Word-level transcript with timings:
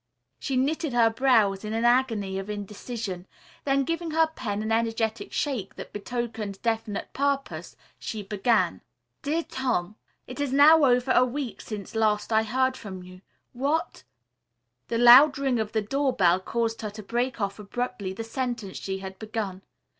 She 0.39 0.57
knitted 0.57 0.93
her 0.93 1.11
brows 1.11 1.63
in 1.63 1.73
an 1.73 1.85
agony 1.85 2.39
of 2.39 2.49
indecision, 2.49 3.27
then 3.65 3.83
giving 3.83 4.09
her 4.09 4.25
pen 4.25 4.63
an 4.63 4.71
energetic 4.71 5.31
shake 5.31 5.75
that 5.75 5.93
betokened 5.93 6.59
definite 6.63 7.13
purpose, 7.13 7.75
she 7.99 8.23
began: 8.23 8.81
"DEAR 9.21 9.43
TOM: 9.43 9.95
"It 10.25 10.39
is 10.39 10.51
now 10.51 10.85
over 10.85 11.11
a 11.11 11.23
week 11.23 11.61
since 11.61 11.93
last 11.93 12.33
I 12.33 12.41
heard 12.41 12.75
from 12.75 13.03
you. 13.03 13.21
What" 13.53 14.03
The 14.87 14.97
loud 14.97 15.37
ring 15.37 15.59
of 15.59 15.71
the 15.71 15.83
doorbell 15.83 16.39
caused 16.39 16.81
her 16.81 16.89
to 16.89 17.03
break 17.03 17.39
off 17.39 17.59
abruptly 17.59 18.11
the 18.11 18.23
sentence 18.23 18.77
she 18.77 18.97
had 18.97 19.19
begun. 19.19 19.61